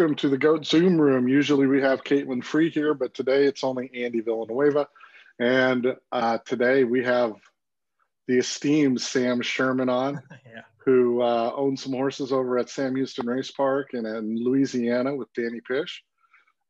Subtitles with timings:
[0.00, 1.28] Welcome to the Goat Zoom room.
[1.28, 4.88] Usually we have Caitlin Free here, but today it's only Andy Villanueva.
[5.38, 7.34] And uh, today we have
[8.26, 10.62] the esteemed Sam Sherman on, yeah.
[10.86, 15.30] who uh, owns some horses over at Sam Houston Race Park and in Louisiana with
[15.34, 16.02] Danny Pish.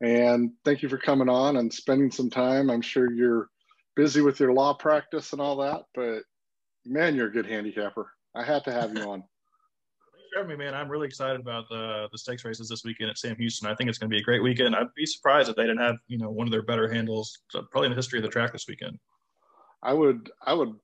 [0.00, 2.68] And thank you for coming on and spending some time.
[2.68, 3.48] I'm sure you're
[3.94, 6.24] busy with your law practice and all that, but
[6.84, 8.10] man, you're a good handicapper.
[8.34, 9.22] I had to have you on
[10.36, 10.74] having me, man.
[10.74, 13.68] I'm really excited about the the stakes races this weekend at Sam Houston.
[13.68, 14.74] I think it's going to be a great weekend.
[14.74, 17.86] I'd be surprised if they didn't have you know one of their better handles, probably
[17.86, 18.98] in the history of the track this weekend.
[19.82, 20.74] I would, I would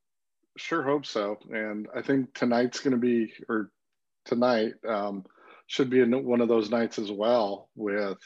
[0.56, 3.70] sure hope so, and I think tonight's going to be, or
[4.24, 5.24] tonight um,
[5.66, 7.68] should be one of those nights as well.
[7.76, 8.18] With,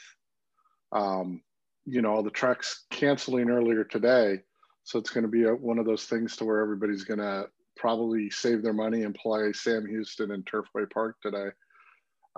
[0.91, 1.41] um,
[1.85, 4.39] you know, all the tracks canceling earlier today,
[4.83, 7.47] so it's going to be a, one of those things to where everybody's going to
[7.81, 11.47] probably save their money and play Sam Houston in Turfway Park today.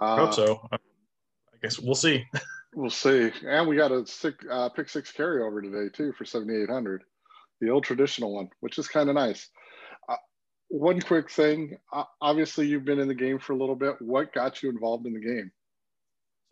[0.01, 0.67] Uh, I hope so.
[0.71, 0.77] I
[1.61, 2.25] guess we'll see.
[2.75, 3.29] we'll see.
[3.45, 7.03] And we got a six, uh, pick six carryover today too for 7,800,
[7.59, 9.49] the old traditional one, which is kind of nice.
[10.07, 10.15] Uh,
[10.69, 11.77] one quick thing.
[11.91, 13.95] Uh, obviously, you've been in the game for a little bit.
[13.99, 15.51] What got you involved in the game?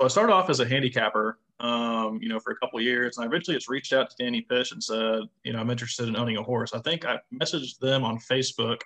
[0.02, 3.23] So I started off as a handicapper, um, you know, for a couple years, and
[3.23, 6.17] I eventually just reached out to Danny Pish and said, you know, I'm interested in
[6.17, 6.73] owning a horse.
[6.73, 8.81] I think I messaged them on Facebook,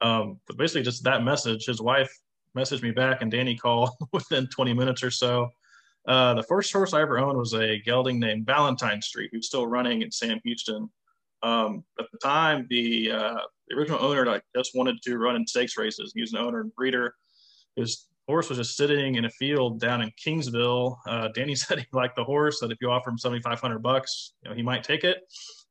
[0.00, 1.66] um, but basically just that message.
[1.66, 2.10] His wife
[2.56, 5.50] messaged me back, and Danny called within 20 minutes or so.
[6.06, 9.66] Uh, the first horse I ever owned was a gelding named Valentine Street, who's still
[9.66, 10.88] running in Sam Houston.
[11.42, 15.46] Um, at the time, the, uh, the original owner like just wanted to run in
[15.46, 16.12] stakes races.
[16.14, 17.14] He was an owner and breeder.
[17.76, 20.98] His horse was just sitting in a field down in Kingsville.
[21.06, 22.60] Uh, Danny said he liked the horse.
[22.60, 25.18] That if you offer him seventy five hundred bucks, you know, he might take it.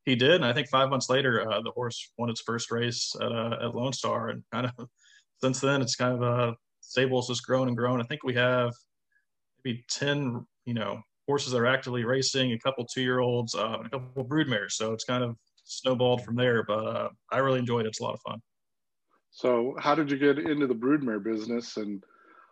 [0.06, 3.13] He did, and I think five months later, uh, the horse won its first race
[3.22, 4.88] at, uh, at Lone Star, and kind of
[5.41, 8.01] since then, it's kind of uh, stables just grown and grown.
[8.01, 8.73] I think we have
[9.63, 13.78] maybe ten, you know, horses that are actively racing, a couple two year olds, uh,
[13.85, 14.72] a couple broodmares.
[14.72, 15.35] So it's kind of
[15.66, 16.63] snowballed from there.
[16.63, 17.90] But uh, I really enjoyed it.
[17.90, 18.41] It's a lot of fun.
[19.29, 22.03] So, how did you get into the broodmare business and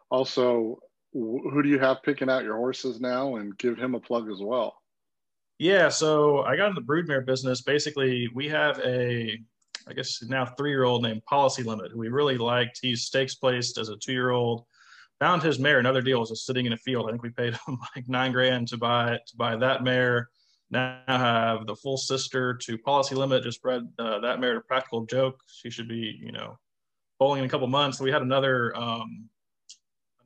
[0.10, 0.80] also
[1.14, 3.38] who do you have picking out your horses now?
[3.38, 4.76] And give him a plug as well.
[5.58, 7.62] Yeah so i got in the broodmare business.
[7.62, 9.40] Basically we have a
[9.88, 12.80] i guess now three year old named policy limit who we really liked.
[12.82, 14.66] He's stakes placed as a two year old
[15.20, 15.80] found his mare.
[15.80, 17.08] Another deal was just sitting in a field.
[17.08, 20.30] I think we paid him like nine grand to buy to buy that mare.
[20.72, 23.44] Now have the full sister to policy limit.
[23.44, 25.40] Just bred uh, that mare to practical joke.
[25.48, 26.58] She should be you know
[27.20, 28.00] bowling in a couple months.
[28.00, 29.30] We had another um,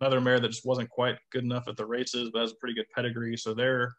[0.02, 2.76] another mare that just wasn't quite good enough at the races, but has a pretty
[2.76, 3.38] good pedigree.
[3.38, 3.94] So they're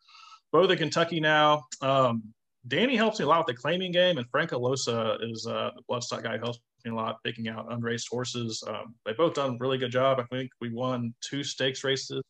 [0.53, 1.65] both in Kentucky now.
[1.81, 2.23] Um,
[2.69, 5.83] Danny helps me a lot with the claiming game, and Frank Alosa is uh, the
[5.91, 8.63] bloodstock guy who helps me a lot picking out unraced horses.
[8.67, 10.21] Um, they both done a really good job.
[10.21, 12.23] I think we won two stakes races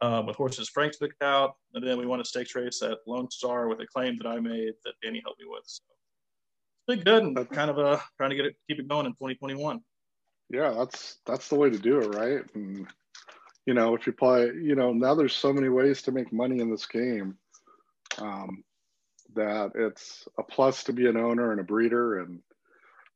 [0.00, 3.30] um, with horses Frank's picked out, and then we won a stakes race at Lone
[3.30, 5.64] Star with a claim that I made that Danny helped me with.
[5.64, 5.82] So
[6.88, 9.12] it's been good, and kind of uh, trying to get it, keep it going in
[9.12, 9.80] 2021
[10.50, 12.42] yeah that's that's the way to do it right?
[12.54, 12.86] And
[13.66, 16.60] you know if you play you know now there's so many ways to make money
[16.60, 17.36] in this game
[18.18, 18.64] um,
[19.34, 22.20] that it's a plus to be an owner and a breeder.
[22.20, 22.40] And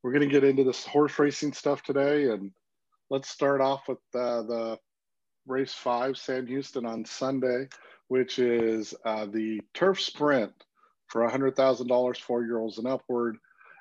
[0.03, 2.29] we're going to get into this horse racing stuff today.
[2.29, 2.51] And
[3.09, 4.79] let's start off with uh, the
[5.47, 7.67] race five Sam Houston on sunday
[8.11, 10.51] which is uh, the turf sprint
[11.07, 13.37] for $100000 four year olds and upward.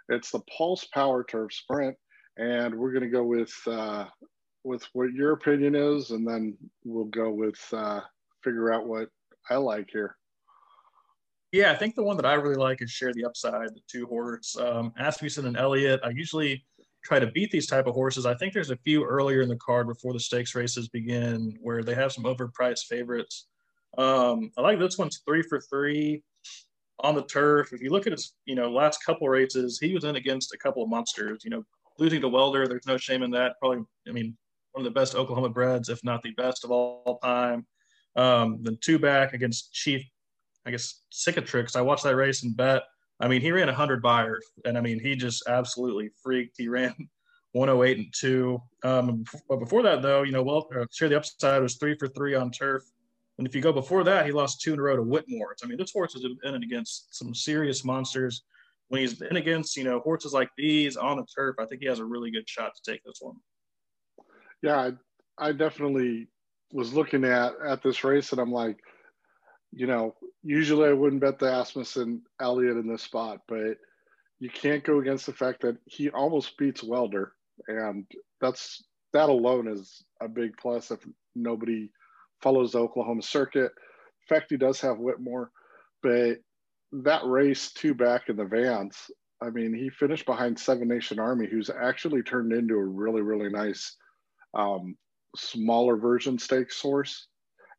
[0.08, 1.96] It's the pulse power turf sprint
[2.40, 4.06] and we're going to go with uh,
[4.64, 8.00] with what your opinion is, and then we'll go with uh,
[8.42, 9.08] figure out what
[9.50, 10.16] I like here.
[11.52, 13.68] Yeah, I think the one that I really like is share the upside.
[13.68, 16.00] The two horse, um, Asmussen and Elliott.
[16.02, 16.64] I usually
[17.04, 18.24] try to beat these type of horses.
[18.24, 21.82] I think there's a few earlier in the card before the stakes races begin where
[21.82, 23.48] they have some overpriced favorites.
[23.98, 26.22] Um, I like this one's three for three
[27.00, 27.72] on the turf.
[27.72, 30.58] If you look at his, you know, last couple races, he was in against a
[30.58, 31.42] couple of monsters.
[31.42, 31.64] You know,
[32.00, 33.56] losing to Welder, there's no shame in that.
[33.60, 34.36] Probably, I mean,
[34.72, 37.66] one of the best Oklahoma breds, if not the best of all time.
[38.16, 40.02] Um, then two back against Chief,
[40.66, 41.76] I guess Cicatriz.
[41.76, 42.82] I watched that race and bet.
[43.20, 46.56] I mean, he ran 100 Beyers, and I mean, he just absolutely freaked.
[46.56, 46.94] He ran
[47.52, 48.60] 108 and two.
[48.82, 52.08] Um, but before that, though, you know, well, uh, share the upside was three for
[52.08, 52.82] three on turf.
[53.38, 55.56] And if you go before that, he lost two in a row to Whitmore.
[55.62, 58.42] I mean, this horse has been in against some serious monsters
[58.90, 61.86] when he's been against, you know, horses like these on the turf, I think he
[61.86, 63.36] has a really good shot to take this one.
[64.62, 64.92] Yeah,
[65.38, 66.26] I, I definitely
[66.72, 68.78] was looking at at this race and I'm like,
[69.72, 73.76] you know, usually I wouldn't bet the Asmussen Elliott in this spot, but
[74.40, 77.32] you can't go against the fact that he almost beats Welder,
[77.68, 78.04] and
[78.40, 78.82] that's
[79.12, 80.98] that alone is a big plus if
[81.36, 81.90] nobody
[82.42, 83.70] follows the Oklahoma circuit.
[83.70, 85.52] In fact, he does have Whitmore,
[86.02, 86.38] but
[86.92, 89.10] that race two back in the Vance,
[89.42, 93.48] I mean, he finished behind Seven Nation Army, who's actually turned into a really, really
[93.48, 93.96] nice
[94.54, 94.96] um,
[95.36, 97.28] smaller version stakes horse.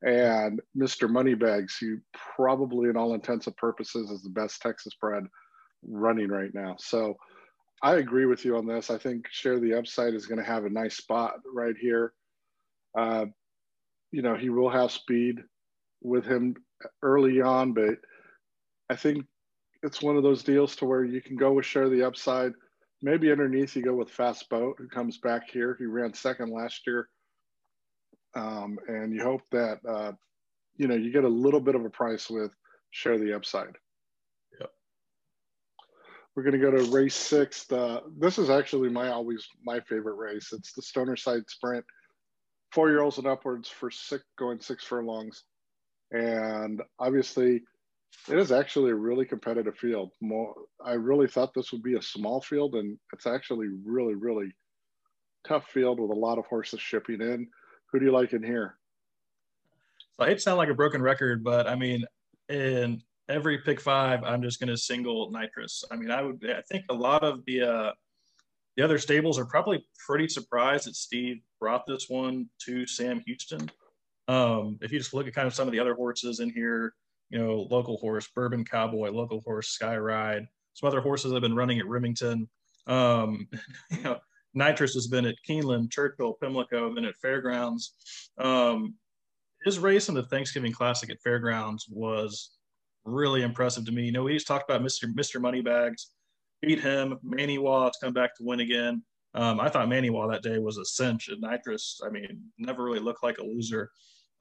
[0.03, 1.07] And Mr.
[1.07, 1.99] Moneybags, who
[2.35, 5.25] probably, in all intents and purposes, is the best Texas bred
[5.83, 6.75] running right now.
[6.79, 7.17] So
[7.83, 8.89] I agree with you on this.
[8.89, 12.13] I think Share the Upside is going to have a nice spot right here.
[12.97, 13.25] Uh,
[14.11, 15.37] you know, he will have speed
[16.01, 16.55] with him
[17.03, 17.95] early on, but
[18.91, 19.25] I think
[19.83, 22.51] it's one of those deals to where you can go with Share the Upside.
[23.01, 25.77] Maybe underneath you go with Fast Boat, who comes back here.
[25.79, 27.07] He ran second last year.
[28.35, 30.11] Um, and you hope that, uh,
[30.75, 32.53] you know, you get a little bit of a price with
[32.89, 33.77] Share the Upside.
[36.35, 37.65] We're going to go to race six.
[37.65, 40.49] The, this is actually my always my favorite race.
[40.51, 41.85] It's the Stoner Side Sprint,
[42.73, 45.43] four year olds and upwards for six going six furlongs,
[46.11, 47.63] and obviously,
[48.29, 50.11] it is actually a really competitive field.
[50.21, 50.53] More,
[50.83, 54.53] I really thought this would be a small field, and it's actually really really
[55.47, 57.47] tough field with a lot of horses shipping in.
[57.91, 58.77] Who do you like in here?
[60.13, 62.05] So I hate to sound like a broken record, but I mean,
[62.49, 65.83] in every pick five, I'm just going to single nitrous.
[65.89, 67.91] I mean, I would, I think a lot of the, uh,
[68.77, 73.69] the other stables are probably pretty surprised that Steve brought this one to Sam Houston.
[74.27, 76.93] Um, if you just look at kind of some of the other horses in here,
[77.31, 81.55] you know, local horse, Bourbon Cowboy, local horse, Sky Ride, some other horses I've been
[81.55, 82.47] running at Remington.
[82.87, 83.47] Um,
[83.91, 84.19] you know,
[84.53, 87.93] Nitrous has been at Keeneland, Churchill, Pimlico, then at Fairgrounds.
[88.37, 88.95] Um,
[89.63, 92.51] his race in the Thanksgiving Classic at Fairgrounds was
[93.05, 94.03] really impressive to me.
[94.03, 95.05] You know, we just talked about Mr.
[95.13, 95.39] Mr.
[95.39, 96.07] Moneybags,
[96.61, 97.17] beat him.
[97.25, 99.03] Maniwa has come back to win again.
[99.33, 102.01] Um, I thought Manny Maniwa that day was a cinch And Nitrous.
[102.05, 103.89] I mean, never really looked like a loser.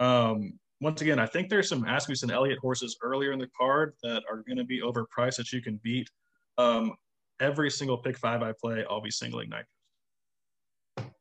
[0.00, 4.22] Um, once again, I think there's some Asmussen Elliott horses earlier in the card that
[4.30, 6.08] are going to be overpriced that you can beat.
[6.58, 6.94] Um,
[7.40, 11.12] every single pick five I play, I'll be singling Nitrous.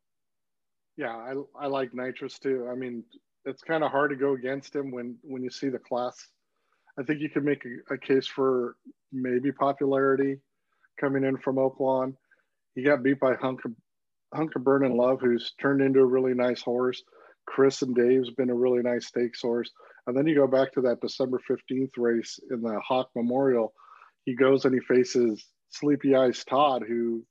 [0.98, 2.68] Yeah, I, I like Nitrous too.
[2.72, 3.04] I mean,
[3.46, 6.28] it's kind of hard to go against him when when you see the class
[7.00, 8.76] I think you could make a, a case for
[9.12, 10.38] maybe popularity
[11.00, 12.14] coming in from Oaklawn.
[12.76, 13.72] He got beat by Hunker,
[14.34, 17.02] Hunker Burning Love, who's turned into a really nice horse.
[17.50, 19.72] Chris and Dave's been a really nice stakes horse.
[20.06, 23.74] And then you go back to that December 15th race in the Hawk Memorial.
[24.26, 27.26] He goes and he faces Sleepy Eyes Todd, who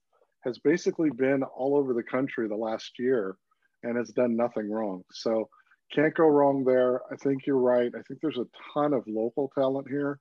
[0.44, 3.37] has basically been all over the country the last year
[3.85, 5.03] and has done nothing wrong.
[5.12, 5.49] So
[5.94, 7.00] can't go wrong there.
[7.12, 7.91] I think you're right.
[7.94, 10.19] I think there's a ton of local talent here,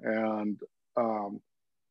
[0.00, 0.58] and
[0.96, 1.40] um,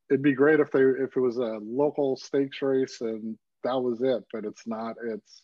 [0.09, 4.01] it'd be great if they if it was a local stakes race and that was
[4.01, 4.23] it.
[4.31, 4.95] But it's not.
[5.05, 5.43] It's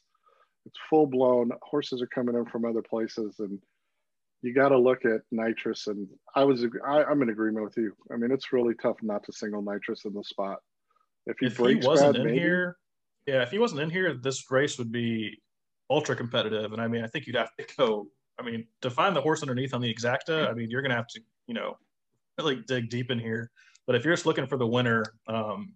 [0.65, 1.51] it's full blown.
[1.61, 3.59] Horses are coming in from other places, and
[4.41, 5.87] you got to look at nitrous.
[5.87, 7.93] And I was I, am in agreement with you.
[8.11, 10.59] I mean, it's really tough not to single nitrous in the spot.
[11.25, 12.77] If he, if he wasn't bad, in maybe, here,
[13.25, 15.39] yeah, if he wasn't in here, this race would be
[15.89, 16.73] ultra competitive.
[16.73, 18.07] And I mean, I think you'd have to go.
[18.39, 20.95] I mean, to find the horse underneath on the exacta, I mean, you're going to
[20.95, 21.77] have to, you know,
[22.37, 23.51] really dig deep in here.
[23.85, 25.73] But if you're just looking for the winner, um,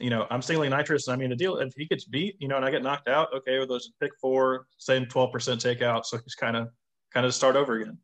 [0.00, 1.08] you know, I'm singling nitrous.
[1.08, 3.28] I mean, the deal if he gets beat, you know, and I get knocked out,
[3.34, 6.04] okay, with those pick four, same 12% takeout.
[6.04, 6.68] So he's kind of
[7.12, 7.98] kind of start over again.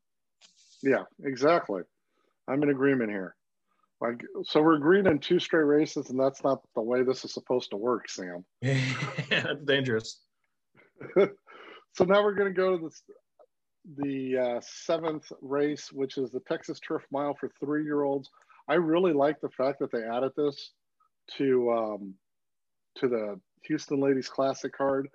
[0.83, 1.83] Yeah, exactly.
[2.49, 3.35] I'm in agreement here.
[4.01, 7.33] Like, so we're agreeing in two straight races, and that's not the way this is
[7.33, 8.45] supposed to work, Sam.
[8.61, 8.79] yeah,
[9.31, 10.21] that's dangerous.
[11.17, 12.91] so now we're going to go to the
[14.03, 18.29] the uh, seventh race, which is the Texas Turf Mile for three year olds.
[18.69, 20.73] I really like the fact that they added this
[21.39, 22.15] to um,
[22.97, 25.09] to the Houston Ladies Classic card,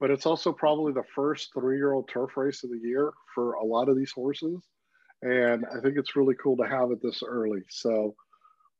[0.00, 3.54] but it's also probably the first three year old turf race of the year for
[3.54, 4.62] a lot of these horses,
[5.22, 7.62] and I think it's really cool to have it this early.
[7.68, 8.14] So,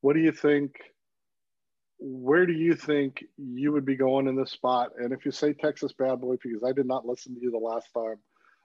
[0.00, 0.76] what do you think?
[1.98, 4.90] where do you think you would be going in this spot?
[4.98, 7.58] And if you say Texas bad boy, because I did not listen to you the
[7.58, 8.16] last time,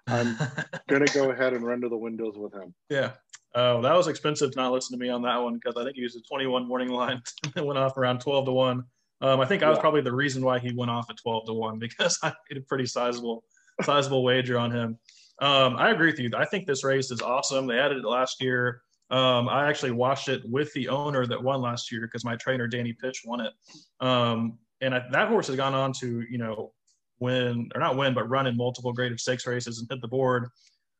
[0.07, 0.37] I'm
[0.87, 2.73] going to go ahead and render the windows with him.
[2.89, 3.13] Yeah.
[3.55, 5.95] Oh, that was expensive to not listen to me on that one because I think
[5.95, 7.21] he used a 21 morning line
[7.55, 8.83] that went off around 12 to 1.
[9.21, 11.53] Um, I think I was probably the reason why he went off at 12 to
[11.53, 13.43] 1 because I made a pretty sizable
[13.81, 14.97] sizable wager on him.
[15.41, 16.29] Um, I agree with you.
[16.35, 17.65] I think this race is awesome.
[17.65, 18.81] They added it last year.
[19.09, 22.67] Um, I actually watched it with the owner that won last year because my trainer
[22.67, 23.53] Danny Pish won it,
[24.01, 26.73] um, and I, that horse has gone on to you know
[27.19, 30.49] win or not win but run in multiple graded stakes races and hit the board.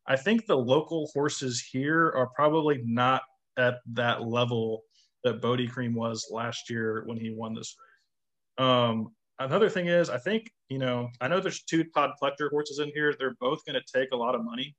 [0.09, 3.21] I think the local horses here are probably not
[3.57, 4.81] at that level
[5.23, 8.67] that Bodie Cream was last year when he won this race.
[8.67, 12.79] Um, another thing is, I think you know, I know there's two Todd Pletcher horses
[12.79, 13.15] in here.
[13.17, 14.75] They're both going to take a lot of money.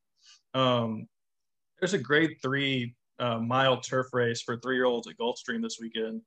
[0.54, 1.06] Um,
[1.78, 5.78] there's a grade three uh, mile turf race for three year olds at Gulfstream this
[5.80, 6.22] weekend.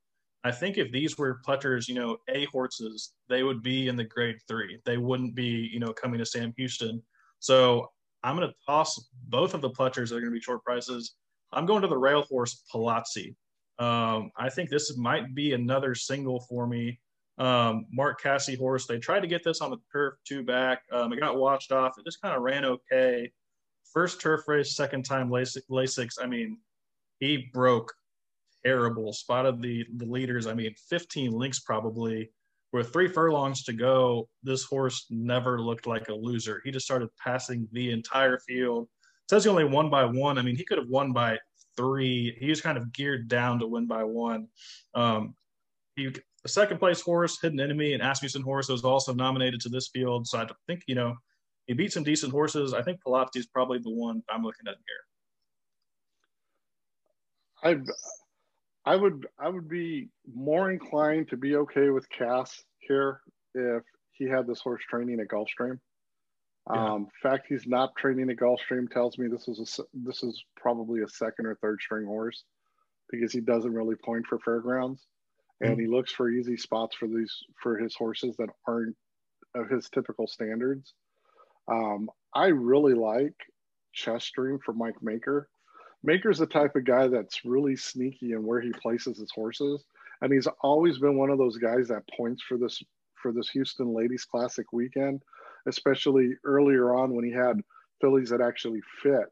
[0.45, 4.03] I think if these were Pletcher's, you know, A horses, they would be in the
[4.03, 4.77] grade three.
[4.85, 7.01] They wouldn't be, you know, coming to Sam Houston.
[7.39, 7.89] So
[8.23, 11.15] I'm going to toss both of the Pletchers that are going to be short prices.
[11.51, 13.35] I'm going to the rail horse Palazzi.
[13.79, 16.99] Um, I think this might be another single for me.
[17.37, 18.85] Um, Mark Casse horse.
[18.85, 20.83] They tried to get this on the turf two back.
[20.91, 21.97] Um, it got washed off.
[21.97, 23.31] It just kind of ran okay.
[23.91, 26.11] First turf race, second time Lasix.
[26.21, 26.57] I mean,
[27.19, 27.91] he broke
[28.63, 29.13] terrible.
[29.13, 30.45] Spotted the the leaders.
[30.45, 32.29] I mean, 15 links probably.
[32.73, 36.59] With three furlongs to go, this horse never looked like a loser.
[36.65, 38.85] He just started passing the entire field.
[38.85, 40.39] It says he only won by one.
[40.39, 41.37] I mean, he could have won by
[41.77, 42.35] three.
[42.39, 44.47] He was kind of geared down to win by one.
[44.95, 45.35] Um,
[45.95, 46.11] he
[46.45, 50.27] a second place horse, Hidden Enemy, and Asmussen horse was also nominated to this field.
[50.27, 51.15] So I think you know
[51.67, 52.73] he beat some decent horses.
[52.73, 54.75] I think Palazzi is probably the one I'm looking at
[57.63, 57.77] here.
[57.77, 57.77] I
[58.85, 63.21] I would I would be more inclined to be okay with Cass here
[63.53, 65.79] if he had this horse training at Gulfstream.
[66.71, 66.93] Yeah.
[66.93, 71.01] Um, fact he's not training at Gulfstream tells me this is a this is probably
[71.01, 72.43] a second or third string horse
[73.09, 75.05] because he doesn't really point for fairgrounds,
[75.61, 75.81] and mm-hmm.
[75.81, 78.95] he looks for easy spots for these for his horses that aren't
[79.55, 80.93] of his typical standards.
[81.67, 83.35] Um, I really like
[83.93, 85.49] Chess Dream for Mike Maker.
[86.03, 89.83] Maker's the type of guy that's really sneaky in where he places his horses,
[90.21, 92.81] and he's always been one of those guys that points for this
[93.15, 95.23] for this Houston Ladies Classic weekend,
[95.67, 97.61] especially earlier on when he had
[98.01, 99.25] fillies that actually fit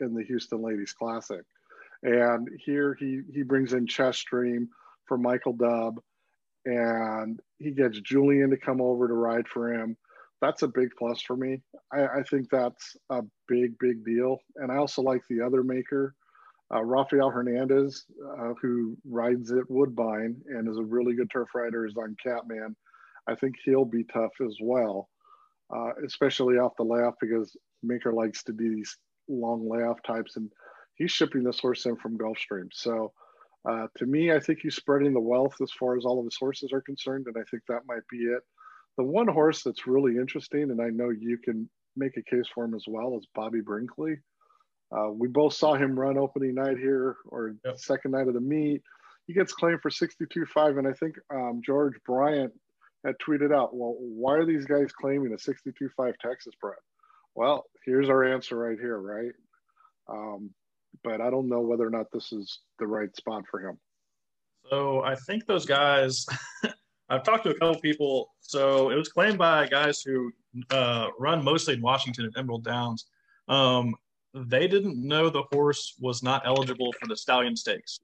[0.00, 1.42] in the Houston Ladies Classic.
[2.02, 4.68] And here he he brings in Chess Dream
[5.06, 5.96] for Michael Dubb,
[6.66, 9.96] and he gets Julian to come over to ride for him.
[10.40, 11.62] That's a big plus for me.
[11.92, 14.38] I, I think that's a big, big deal.
[14.56, 16.14] And I also like the other maker,
[16.74, 18.04] uh, Rafael Hernandez,
[18.38, 22.76] uh, who rides at Woodbine and is a really good turf rider, is on Catman.
[23.26, 25.08] I think he'll be tough as well,
[25.74, 28.96] uh, especially off the layoff because Maker likes to do these
[29.28, 30.50] long layoff types, and
[30.96, 32.68] he's shipping this horse in from Gulfstream.
[32.72, 33.12] So,
[33.68, 36.36] uh, to me, I think he's spreading the wealth as far as all of his
[36.36, 38.42] horses are concerned, and I think that might be it.
[38.96, 42.64] The one horse that's really interesting, and I know you can make a case for
[42.64, 44.16] him as well, is Bobby Brinkley.
[44.90, 47.78] Uh, we both saw him run opening night here or yep.
[47.78, 48.82] second night of the meet.
[49.26, 52.52] He gets claimed for 62.5, and I think um, George Bryant
[53.04, 56.78] had tweeted out, "Well, why are these guys claiming a 62.5 Texas bred?"
[57.34, 59.32] Well, here's our answer right here, right?
[60.08, 60.50] Um,
[61.04, 63.78] but I don't know whether or not this is the right spot for him.
[64.70, 66.26] So I think those guys.
[67.10, 68.30] I've talked to a couple people.
[68.40, 70.30] So it was claimed by guys who
[70.70, 73.06] uh, run mostly in Washington and Emerald Downs.
[73.48, 73.94] Um,
[74.46, 78.00] they didn't know the horse was not eligible for the Stallion Stakes.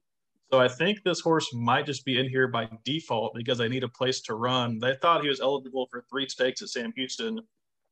[0.51, 3.83] So I think this horse might just be in here by default because they need
[3.83, 4.79] a place to run.
[4.79, 7.39] They thought he was eligible for three stakes at Sam Houston.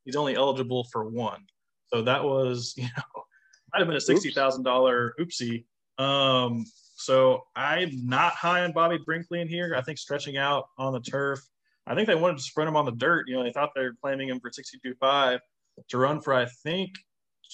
[0.05, 1.41] He's only eligible for one.
[1.87, 3.23] So that was, you know,
[3.73, 5.65] might have been a sixty thousand dollar oopsie.
[5.97, 9.75] Um, so I'm not high on Bobby Brinkley in here.
[9.75, 11.39] I think stretching out on the turf.
[11.85, 13.27] I think they wanted to sprint him on the dirt.
[13.27, 15.39] You know, they thought they were claiming him for 62.5
[15.89, 16.91] to run for I think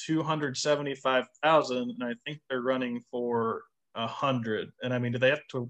[0.06, 3.64] 275,000 and I think they're running for
[3.96, 4.72] a hundred.
[4.82, 5.70] And I mean, do they have to,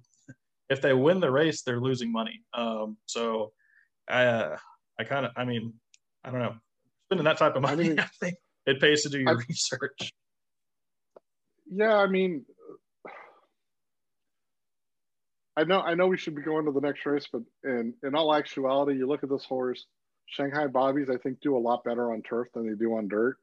[0.69, 2.43] if they win the race, they're losing money.
[2.53, 3.51] Um, so
[4.09, 4.57] I, uh,
[4.99, 5.73] I kind of, I mean,
[6.23, 6.55] I don't know,
[7.07, 9.43] spending that type of money, I, mean, I think it pays to do your I,
[9.47, 10.13] research.
[11.71, 11.95] Yeah.
[11.95, 12.45] I mean,
[15.57, 18.15] I know, I know we should be going to the next race, but in, in
[18.15, 19.85] all actuality, you look at this horse,
[20.27, 23.37] Shanghai Bobbies, I think do a lot better on turf than they do on dirt.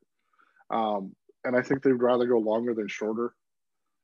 [0.70, 3.34] Um, and I think they'd rather go longer than shorter.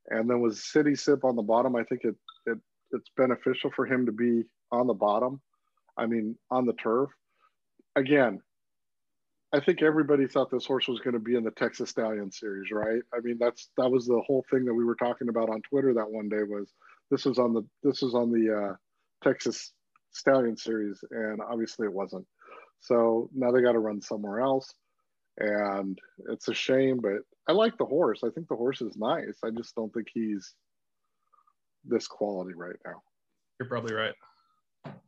[0.08, 2.14] And then with City Sip on the bottom, I think it,
[2.46, 2.58] it
[2.90, 5.40] it's beneficial for him to be on the bottom.
[5.96, 7.10] I mean, on the turf.
[7.96, 8.40] Again,
[9.52, 12.70] I think everybody thought this horse was going to be in the Texas Stallion series,
[12.70, 13.02] right?
[13.14, 15.92] I mean, that's that was the whole thing that we were talking about on Twitter
[15.94, 16.72] that one day was
[17.10, 18.74] this was on the this was on the uh,
[19.22, 19.72] Texas
[20.12, 22.26] Stallion series, and obviously it wasn't.
[22.80, 24.72] So now they got to run somewhere else
[25.38, 25.98] and
[26.30, 27.00] it's a shame.
[27.00, 28.20] But I like the horse.
[28.24, 29.38] I think the horse is nice.
[29.44, 30.54] I just don't think he's
[31.84, 33.02] this quality right now.
[33.58, 34.14] You're probably right.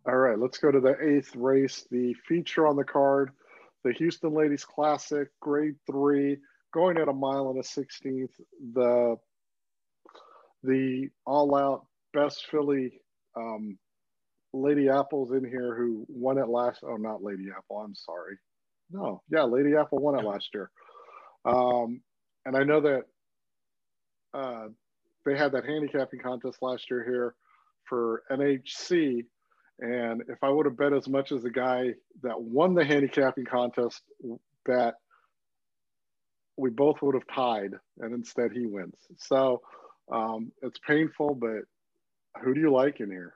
[0.07, 1.87] All right, let's go to the eighth race.
[1.90, 3.31] The feature on the card,
[3.85, 6.38] the Houston Ladies Classic, Grade Three,
[6.73, 8.33] going at a mile and a sixteenth.
[8.75, 9.16] The
[10.62, 13.00] the all-out best filly
[13.37, 13.78] um,
[14.52, 16.81] Lady Apple's in here who won it last.
[16.83, 17.78] Oh, not Lady Apple.
[17.78, 18.37] I'm sorry.
[18.91, 20.71] No, yeah, Lady Apple won it last year.
[21.45, 22.00] Um,
[22.47, 23.03] and I know that
[24.33, 24.69] uh,
[25.25, 27.35] they had that handicapping contest last year here
[27.88, 29.25] for NHC.
[29.81, 33.45] And if I would have bet as much as the guy that won the handicapping
[33.45, 34.03] contest,
[34.64, 34.95] bet
[36.57, 38.95] we both would have tied, and instead he wins.
[39.19, 39.61] So
[40.12, 41.62] um, it's painful, but
[42.43, 43.35] who do you like in here?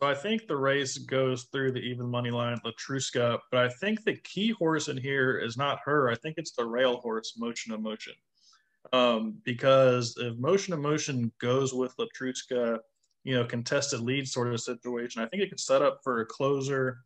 [0.00, 4.04] So I think the race goes through the even money line, Letruska, but I think
[4.04, 6.10] the key horse in here is not her.
[6.10, 8.12] I think it's the rail horse, Motion Emotion.
[8.92, 12.78] Um, because if Motion Emotion goes with Letruska,
[13.24, 16.26] you know, contested lead sort of situation, I think it could set up for a
[16.26, 16.98] closer.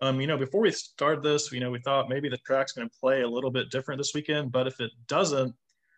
[0.00, 2.88] Um, you know, before we start this, you know, we thought maybe the track's going
[2.88, 5.54] to play a little bit different this weekend, but if it doesn't,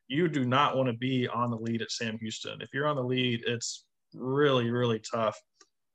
[0.07, 2.61] you do not want to be on the lead at Sam Houston.
[2.61, 5.41] If you're on the lead, it's really, really tough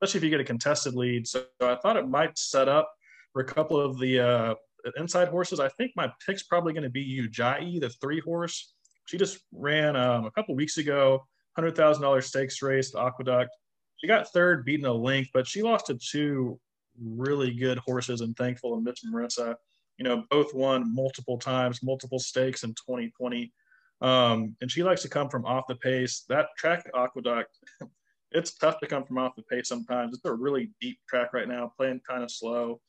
[0.02, 1.28] especially if you get a contested lead.
[1.28, 2.92] So I thought it might set up
[3.34, 4.56] for a couple of the uh,
[4.98, 5.60] inside horses.
[5.60, 8.74] I think my pick's probably going to be Ujai, the three horse.
[9.06, 11.24] She just ran um, a couple weeks ago,
[11.56, 13.52] hundred thousand dollars stakes race, the Aqueduct.
[13.98, 16.60] She got third, beating a length, but she lost to two
[17.00, 19.56] really good horses and Thankful and Miss Marissa.
[19.98, 23.54] You know, both won multiple times, multiple stakes in 2020.
[24.02, 26.26] Um, and she likes to come from off the pace.
[26.28, 27.56] That track Aqueduct,
[28.32, 30.16] it's tough to come from off the pace sometimes.
[30.16, 32.80] It's a really deep track right now, playing kind of slow.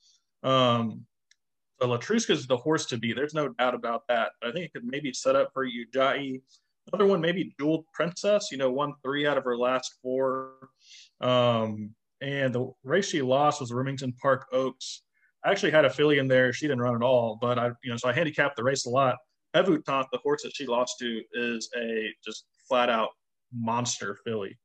[0.43, 1.05] Um,
[1.81, 3.17] so Letruska is the horse to beat.
[3.17, 4.33] There's no doubt about that.
[4.41, 6.41] But I think it could maybe set up for Ujai.
[6.93, 10.53] Another one, maybe Jeweled Princess, you know, won three out of her last four.
[11.21, 15.03] Um, and the race she lost was Remington Park Oaks.
[15.45, 16.53] I actually had a filly in there.
[16.53, 18.91] She didn't run at all, but I, you know, so I handicapped the race a
[18.91, 19.17] lot.
[19.55, 23.11] Evutant, the horse that she lost to, is a just flat out
[23.53, 24.57] monster filly.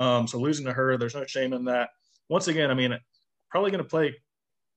[0.00, 1.90] Um, so losing to her, there's no shame in that.
[2.28, 2.96] Once again, I mean,
[3.50, 4.14] probably going to play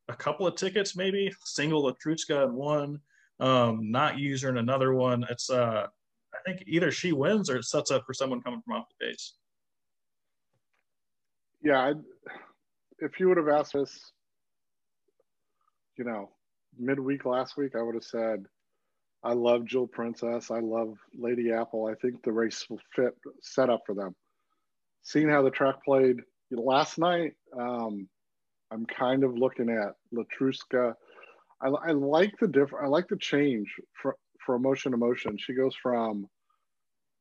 [0.09, 2.99] a couple of tickets, maybe single Letruska in one,
[3.39, 5.25] um, not user in another one.
[5.29, 5.87] It's, uh,
[6.33, 9.07] I think either she wins or it sets up for someone coming from off the
[9.07, 9.33] base.
[11.61, 11.97] Yeah, I'd,
[12.99, 14.11] if you would have asked us,
[15.97, 16.29] you know,
[16.77, 18.45] midweek last week, I would have said,
[19.23, 20.51] I love Jewel Princess.
[20.51, 21.87] I love Lady Apple.
[21.87, 24.15] I think the race will fit set up for them
[25.07, 26.17] seeing how the track played
[26.51, 28.07] last night, um,
[28.71, 30.93] I'm kind of looking at Letruska.
[31.61, 32.85] I, I like the different.
[32.85, 34.15] I like the change for
[34.45, 35.37] for emotion emotion.
[35.37, 36.27] She goes from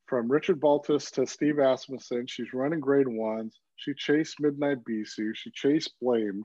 [0.06, 2.26] from Richard Baltas to Steve Asmussen.
[2.26, 3.54] She's running grade ones.
[3.76, 5.30] She chased Midnight Bisou.
[5.34, 6.44] She chased Blamed.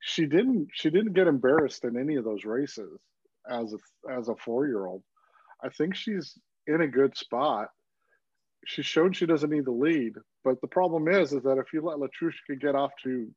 [0.00, 0.68] She didn't.
[0.72, 2.98] She didn't get embarrassed in any of those races
[3.48, 5.02] as a as a four year old.
[5.62, 7.68] I think she's in a good spot.
[8.66, 11.82] She shown she doesn't need the lead, but the problem is, is that if you
[11.82, 13.28] let Latrushka get off to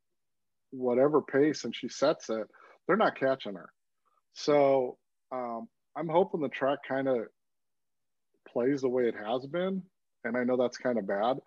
[0.71, 2.47] whatever pace and she sets it,
[2.87, 3.69] they're not catching her.
[4.33, 4.97] So
[5.31, 7.17] um, I'm hoping the track kind of
[8.47, 9.83] plays the way it has been.
[10.23, 11.37] And I know that's kind of bad,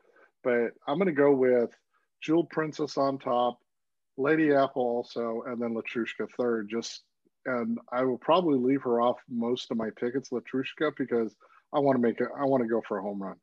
[0.43, 1.71] but I'm going to go with
[2.23, 3.59] Jewel Princess on top,
[4.17, 6.69] Lady Apple also, and then Latrushka third.
[6.71, 7.03] Just
[7.47, 11.35] and I will probably leave her off most of my tickets, Latrushka, because
[11.75, 12.29] I want to make it.
[12.39, 13.37] I want to go for a home run.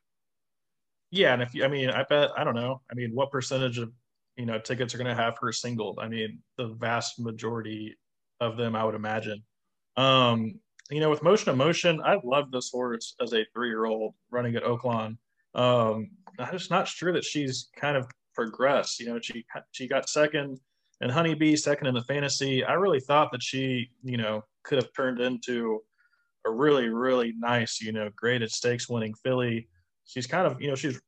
[1.11, 2.81] Yeah, and if you, I mean, I bet I don't know.
[2.91, 3.91] I mean, what percentage of
[4.35, 5.99] you know tickets are going to have her singled?
[6.01, 7.97] I mean, the vast majority
[8.39, 9.43] of them, I would imagine.
[9.95, 14.63] Um, you know, with Motion Emotion, I love this horse as a three-year-old running at
[14.63, 15.17] Oaklawn.
[15.55, 18.99] Um, I'm just not sure that she's kind of progressed.
[18.99, 20.59] You know, she she got second
[21.01, 22.63] in Honeybee, second in the Fantasy.
[22.63, 25.81] I really thought that she, you know, could have turned into
[26.45, 29.67] a really, really nice, you know, graded stakes winning filly
[30.07, 30.99] she's kind of you know she's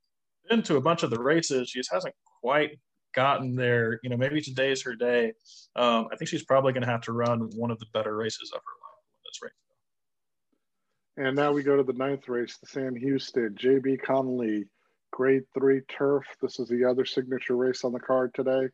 [0.50, 1.70] been to a bunch of the races.
[1.70, 2.80] She just hasn't quite
[3.14, 4.00] gotten there.
[4.04, 5.34] You know, maybe today's her day.
[5.76, 8.52] Um, I think she's probably going to have to run one of the better races
[8.54, 11.28] of her life in this race.
[11.28, 14.66] And now we go to the ninth race, the Sam Houston JB Connally
[15.12, 16.26] Grade Three Turf.
[16.42, 18.68] This is the other signature race on the card today,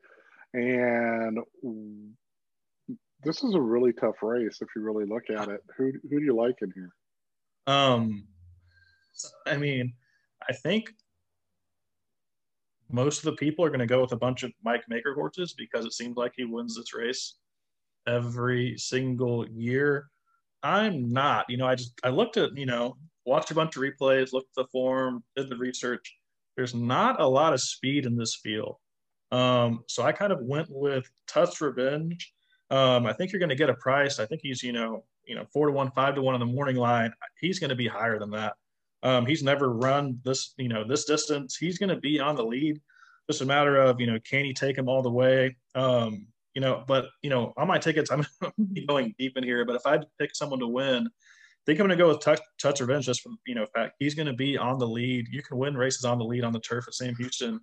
[0.53, 1.39] and
[3.23, 5.61] this is a really tough race if you really look at it.
[5.77, 6.91] Who who do you like in here?
[7.67, 8.27] Um,
[9.47, 9.93] I mean,
[10.49, 10.91] I think
[12.91, 15.53] most of the people are going to go with a bunch of Mike Maker horses
[15.53, 17.35] because it seems like he wins this race
[18.07, 20.07] every single year.
[20.63, 21.45] I'm not.
[21.49, 24.49] You know, I just I looked at you know watched a bunch of replays, looked
[24.57, 26.15] at the form, did the research.
[26.55, 28.75] There's not a lot of speed in this field,
[29.31, 32.33] um, so I kind of went with Tuss Revenge.
[32.71, 34.19] Um, I think you're going to get a price.
[34.19, 36.45] I think he's you know you know four to one, five to one on the
[36.45, 37.11] morning line.
[37.39, 38.53] He's going to be higher than that.
[39.05, 41.55] Um, he's never run this, you know, this distance.
[41.55, 42.81] He's going to be on the lead.
[43.29, 45.55] just a matter of you know can he take him all the way?
[45.75, 48.25] Um, you know, but you know on my tickets I'm
[48.87, 51.79] going deep in here, but if I had to pick someone to win, I think
[51.79, 54.25] I'm going to go with Touch, Touch Revenge just from you know fact he's going
[54.27, 55.27] to be on the lead.
[55.29, 57.59] You can win races on the lead on the turf at Sam Houston.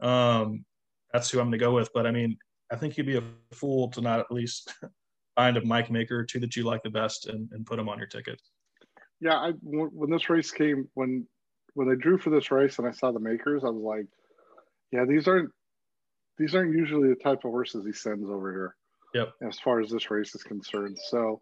[0.00, 0.64] Um,
[1.12, 1.90] that's who I'm going to go with.
[1.94, 2.36] But I mean,
[2.72, 3.22] I think you'd be a
[3.52, 4.74] fool to not at least
[5.36, 7.88] find a Mike Maker or two that you like the best and, and put them
[7.88, 8.40] on your ticket.
[9.20, 11.26] Yeah, I, when this race came, when
[11.74, 14.06] when they drew for this race and I saw the makers, I was like,
[14.92, 15.50] yeah, these aren't
[16.38, 18.76] these aren't usually the type of horses he sends over here.
[19.14, 19.48] Yep.
[19.48, 21.40] As far as this race is concerned, so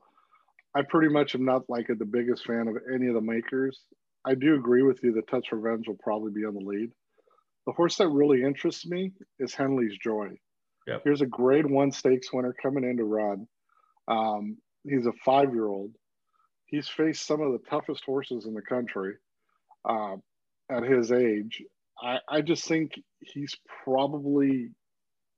[0.75, 3.81] I pretty much am not like a, the biggest fan of any of the makers.
[4.25, 6.91] I do agree with you that Touch Revenge will probably be on the lead.
[7.67, 10.29] The horse that really interests me is Henley's Joy.
[10.87, 11.03] Yep.
[11.05, 13.47] Here's a grade one stakes winner coming in to run.
[14.09, 15.93] Um, he's a five year old.
[16.69, 19.15] He's faced some of the toughest horses in the country
[19.89, 20.17] uh,
[20.71, 21.63] at his age.
[22.01, 23.55] I, I just think he's
[23.85, 24.71] probably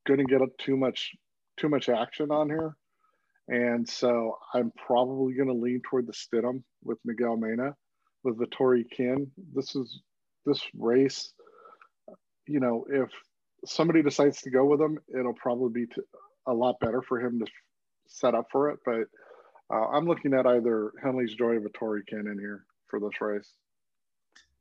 [0.06, 1.12] going to get up too much
[1.56, 2.74] too much action on here,
[3.48, 7.74] and so I'm probably going to lean toward the Stidham with Miguel Mena
[8.24, 9.30] with Vittori Kin.
[9.54, 10.00] This is
[10.46, 11.32] this race.
[12.46, 13.10] You know, if
[13.64, 16.02] somebody decides to go with him, it'll probably be
[16.46, 17.46] a lot better for him to
[18.08, 18.78] set up for it.
[18.84, 19.04] But
[19.72, 23.52] uh, I'm looking at either Henley's Joy or Vittori in here for this race.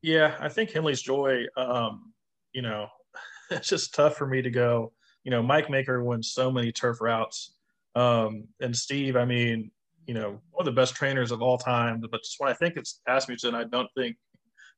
[0.01, 1.45] Yeah, I think Henley's Joy.
[1.57, 2.13] Um,
[2.53, 2.87] you know,
[3.51, 4.93] it's just tough for me to go.
[5.23, 7.55] You know, Mike Maker wins so many turf routes,
[7.95, 9.15] um, and Steve.
[9.15, 9.71] I mean,
[10.09, 12.01] you know, one of the best trainers of all time.
[12.09, 14.15] But just when I think it's Asmussen, I don't think,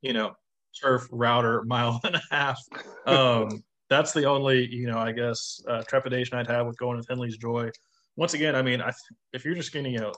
[0.01, 0.33] you know,
[0.81, 2.59] turf router mile and a half.
[3.07, 7.07] Um, that's the only, you know, I guess uh, trepidation I'd have with going with
[7.09, 7.71] Henley's Joy
[8.21, 8.91] once again, I mean, I,
[9.33, 10.13] if you're just getting, know,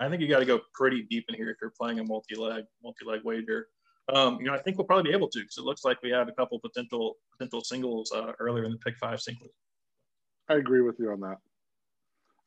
[0.00, 2.64] I think you got to go pretty deep in here if you're playing a multi-leg,
[2.82, 3.68] multi-leg wager.
[4.14, 6.08] Um, you know, I think we'll probably be able to because it looks like we
[6.10, 9.50] have a couple potential potential singles uh, earlier in the pick five singles.
[10.48, 11.36] I agree with you on that.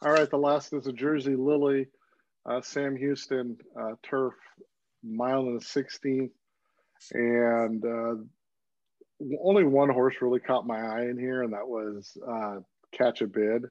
[0.02, 1.90] All right, the last is a Jersey Lily,
[2.50, 4.34] uh, Sam Houston uh, turf,
[5.04, 6.32] mile and sixteenth,
[7.14, 8.16] and uh,
[9.44, 12.56] only one horse really caught my eye in here, and that was uh,
[12.92, 13.66] Catch a Bid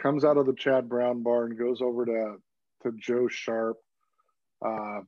[0.00, 2.36] comes out of the Chad Brown barn, goes over to
[2.82, 3.76] to Joe Sharp.
[4.64, 5.00] Uh,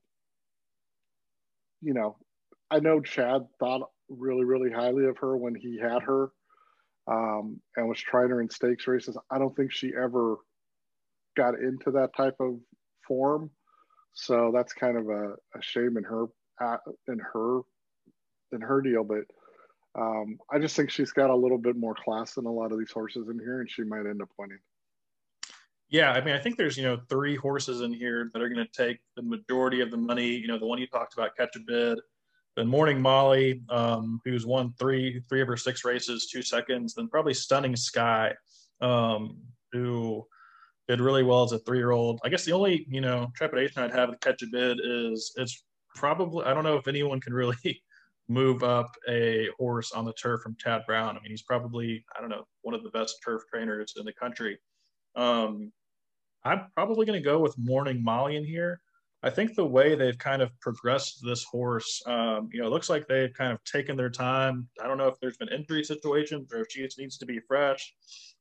[1.80, 2.16] you know,
[2.70, 6.30] I know Chad thought really, really highly of her when he had her
[7.06, 9.16] um, and was trying her in stakes races.
[9.30, 10.36] I don't think she ever
[11.36, 12.58] got into that type of
[13.06, 13.50] form.
[14.14, 16.26] So that's kind of a, a shame in her
[17.08, 17.60] in her
[18.52, 19.04] in her deal.
[19.04, 19.24] But
[19.98, 22.78] um, I just think she's got a little bit more class than a lot of
[22.78, 24.58] these horses in here, and she might end up winning.
[25.92, 28.66] Yeah, I mean, I think there's you know three horses in here that are going
[28.66, 30.26] to take the majority of the money.
[30.26, 31.98] You know, the one you talked about, Catch a Bid,
[32.56, 37.08] then Morning Molly, um, who's won three three of her six races, two seconds, then
[37.08, 38.32] probably Stunning Sky,
[38.80, 39.36] um,
[39.72, 40.26] who
[40.88, 42.20] did really well as a three year old.
[42.24, 45.62] I guess the only you know trepidation I'd have with Catch a Bid is it's
[45.94, 47.56] probably I don't know if anyone can really
[48.30, 51.18] move up a horse on the turf from Chad Brown.
[51.18, 54.12] I mean, he's probably I don't know one of the best turf trainers in the
[54.14, 54.58] country.
[55.16, 55.70] Um,
[56.44, 58.80] I'm probably going to go with Morning Molly in here.
[59.24, 62.90] I think the way they've kind of progressed this horse, um, you know, it looks
[62.90, 64.68] like they've kind of taken their time.
[64.82, 67.38] I don't know if there's been injury situations or if she just needs to be
[67.46, 67.94] fresh.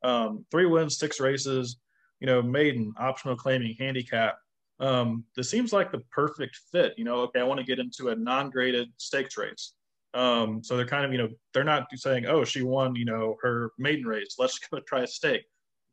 [0.04, 1.78] Um, three wins, six races,
[2.20, 4.38] you know, maiden, optional claiming, handicap.
[4.80, 6.94] Um, this seems like the perfect fit.
[6.98, 9.74] You know, okay, I want to get into a non-graded stakes race.
[10.16, 13.38] Um, so they're kind of, you know, they're not saying, oh, she won, you know,
[13.44, 14.36] her maiden race.
[14.40, 15.46] Let's go try a stake.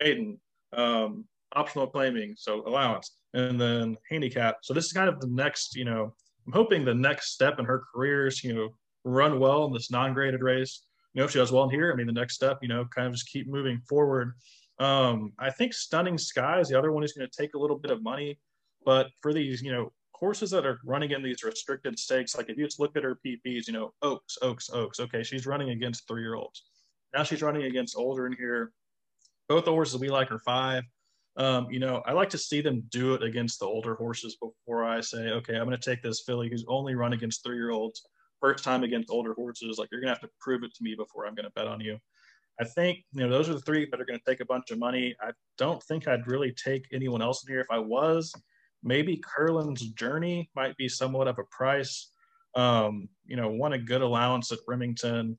[0.03, 0.41] Maiden,
[0.73, 4.59] um, optional claiming, so allowance, and then handicap.
[4.63, 6.15] So this is kind of the next, you know,
[6.47, 8.69] I'm hoping the next step in her career is, you know,
[9.05, 10.85] run well in this non-graded race.
[11.15, 12.85] You know, if she does well in here, I mean, the next step, you know,
[12.95, 14.35] kind of just keep moving forward.
[14.79, 17.79] Um, I think Stunning Sky is the other one who's going to take a little
[17.79, 18.39] bit of money,
[18.85, 22.59] but for these, you know, horses that are running in these restricted stakes, like if
[22.59, 25.01] you just look at her PPs, you know, Oaks, Oaks, Oaks.
[25.01, 26.65] Okay, she's running against three-year-olds.
[27.15, 28.73] Now she's running against older in here.
[29.49, 30.85] Both the horses we like are five.
[31.39, 34.85] Um, you know, I like to see them do it against the older horses before
[34.85, 37.71] I say, okay, I'm going to take this filly who's only run against three year
[37.71, 38.03] olds,
[38.41, 39.79] first time against older horses.
[39.79, 41.69] Like, you're going to have to prove it to me before I'm going to bet
[41.69, 41.97] on you.
[42.61, 44.73] I think, you know, those are the three that are going to take a bunch
[44.73, 45.15] of money.
[45.23, 47.61] I don't think I'd really take anyone else in here.
[47.61, 48.33] If I was,
[48.83, 52.11] maybe Curlin's Journey might be somewhat of a price.
[52.57, 55.39] Um, you know, won a good allowance at Remington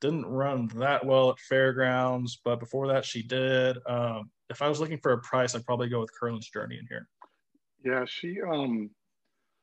[0.00, 3.78] didn't run that well at fairgrounds, but before that she did.
[3.86, 6.86] Um, if I was looking for a price, I'd probably go with Curlin's Journey in
[6.88, 7.08] here.
[7.84, 8.90] Yeah, she um,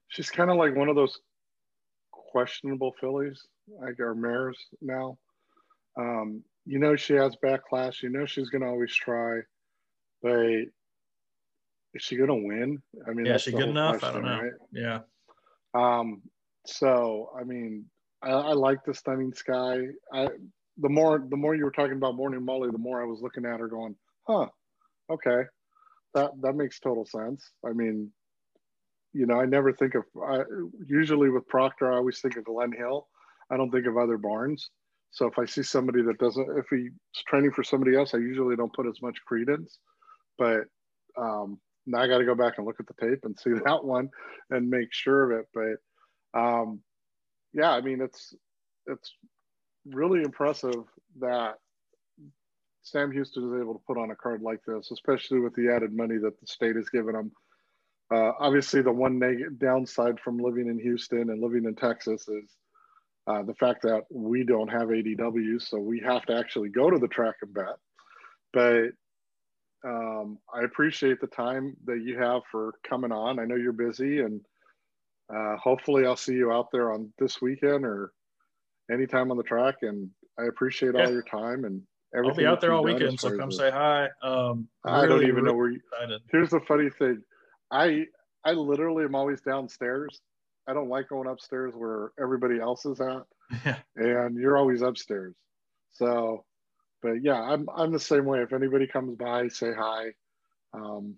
[0.07, 1.19] she's kind of like one of those
[2.11, 3.45] questionable fillies,
[3.81, 5.17] like our mares now.
[5.97, 8.03] Um, you know she has backlash.
[8.03, 9.39] You know she's going to always try,
[10.21, 10.65] but
[11.93, 12.81] is she going to win?
[13.07, 13.99] I mean, yeah, she good enough?
[13.99, 14.43] Question, I don't know.
[14.43, 14.51] Right?
[14.71, 14.99] Yeah.
[15.73, 16.21] Um.
[16.65, 17.85] So I mean,
[18.21, 19.81] I, I like the stunning sky.
[20.13, 20.29] I
[20.77, 23.45] the more the more you were talking about Morning Molly, the more I was looking
[23.45, 23.95] at her going,
[24.27, 24.47] huh,
[25.09, 25.43] okay,
[26.13, 27.51] that that makes total sense.
[27.65, 28.11] I mean,
[29.13, 30.43] you know, I never think of I,
[30.85, 33.07] usually with Proctor, I always think of Glen Hill.
[33.49, 34.69] I don't think of other barns.
[35.11, 36.91] So if I see somebody that doesn't, if he's
[37.27, 39.79] training for somebody else, I usually don't put as much credence.
[40.37, 40.65] But
[41.17, 43.83] um, now I got to go back and look at the tape and see that
[43.83, 44.09] one
[44.49, 45.45] and make sure of it.
[46.33, 46.81] But um,
[47.57, 48.35] yeah, I mean, it's
[48.85, 49.13] it's
[49.85, 50.83] really impressive
[51.19, 51.55] that
[52.83, 55.91] Sam Houston is able to put on a card like this, especially with the added
[55.91, 57.31] money that the state has given him.
[58.13, 62.55] Uh, obviously, the one neg- downside from living in Houston and living in Texas is
[63.25, 66.99] uh, the fact that we don't have ADW, so we have to actually go to
[66.99, 67.75] the track and bet.
[68.53, 68.89] But
[69.83, 73.39] um, I appreciate the time that you have for coming on.
[73.39, 74.41] I know you're busy, and
[75.33, 78.11] uh, hopefully, I'll see you out there on this weekend or
[78.91, 79.75] anytime on the track.
[79.81, 80.09] And
[80.39, 81.05] I appreciate yeah.
[81.05, 81.81] all your time and
[82.15, 82.31] everything.
[82.31, 84.09] I'll be out there all weekend, so come say hi.
[84.21, 85.79] Um, I really, don't even really know where you.
[85.93, 86.21] Excited.
[86.31, 87.21] Here's the funny thing,
[87.71, 88.05] I
[88.43, 90.21] I literally am always downstairs.
[90.67, 93.23] I don't like going upstairs where everybody else is at.
[93.65, 93.77] Yeah.
[93.95, 95.33] And you're always upstairs.
[95.93, 96.43] So,
[97.01, 98.41] but yeah, I'm I'm the same way.
[98.41, 100.07] If anybody comes by, say hi.
[100.73, 101.15] Um,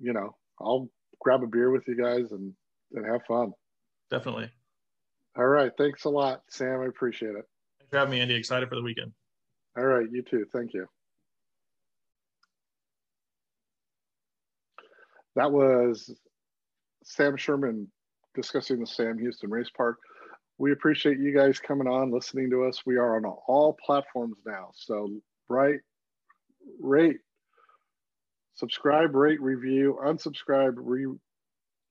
[0.00, 0.88] you know, I'll
[1.20, 2.52] grab a beer with you guys and
[2.92, 3.52] and have fun.
[4.10, 4.50] Definitely.
[5.36, 5.72] All right.
[5.76, 6.80] Thanks a lot, Sam.
[6.80, 7.44] I appreciate it.
[7.78, 8.34] Thanks for having me, Andy.
[8.34, 9.12] Excited for the weekend.
[9.76, 10.06] All right.
[10.10, 10.46] You too.
[10.52, 10.86] Thank you.
[15.34, 16.14] That was
[17.04, 17.90] Sam Sherman
[18.34, 19.98] discussing the Sam Houston Race Park.
[20.58, 22.86] We appreciate you guys coming on, listening to us.
[22.86, 24.70] We are on all platforms now.
[24.74, 25.10] So,
[25.50, 25.80] right,
[26.80, 27.18] rate,
[28.54, 31.06] subscribe, rate, review, unsubscribe, re,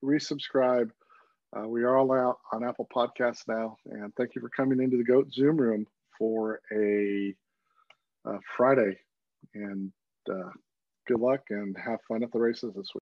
[0.05, 0.89] resubscribe.
[1.55, 3.77] Uh, we are all out on Apple Podcasts now.
[3.85, 5.85] And thank you for coming into the GOAT Zoom room
[6.17, 7.33] for a,
[8.25, 8.97] a Friday.
[9.53, 9.91] And
[10.29, 10.49] uh,
[11.07, 13.03] good luck and have fun at the races this week.